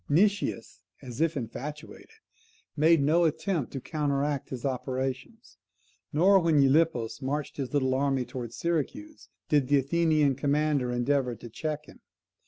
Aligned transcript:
Nicias, 0.09 0.79
as 1.03 1.21
if 1.21 1.37
infatuated, 1.37 2.09
made 2.75 3.03
no 3.03 3.23
attempt 3.23 3.71
to 3.73 3.79
counteract 3.79 4.49
his 4.49 4.65
operations; 4.65 5.57
nor, 6.11 6.39
when 6.39 6.57
Gylippus 6.59 7.21
marched 7.21 7.57
his 7.57 7.71
little 7.71 7.93
army 7.93 8.25
towards 8.25 8.55
Syracuse, 8.57 9.29
did 9.47 9.67
the 9.67 9.77
Athenian 9.77 10.33
commander 10.33 10.91
endeavour 10.91 11.35
to 11.35 11.49
check 11.51 11.85
him. 11.85 11.99